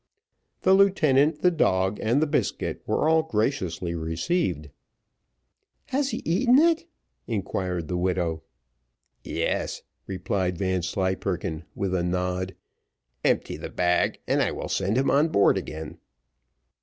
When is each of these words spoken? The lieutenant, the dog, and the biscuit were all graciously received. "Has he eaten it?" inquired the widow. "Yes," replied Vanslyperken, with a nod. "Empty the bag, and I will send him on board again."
The 0.63 0.73
lieutenant, 0.73 1.43
the 1.43 1.51
dog, 1.51 1.99
and 2.01 2.23
the 2.23 2.25
biscuit 2.25 2.81
were 2.87 3.07
all 3.07 3.21
graciously 3.21 3.93
received. 3.93 4.71
"Has 5.89 6.09
he 6.09 6.23
eaten 6.25 6.57
it?" 6.57 6.87
inquired 7.27 7.87
the 7.87 7.97
widow. 7.99 8.41
"Yes," 9.23 9.83
replied 10.07 10.57
Vanslyperken, 10.57 11.65
with 11.75 11.93
a 11.93 12.01
nod. 12.01 12.55
"Empty 13.23 13.57
the 13.57 13.69
bag, 13.69 14.19
and 14.27 14.41
I 14.41 14.51
will 14.51 14.69
send 14.69 14.97
him 14.97 15.11
on 15.11 15.27
board 15.27 15.55
again." 15.55 15.99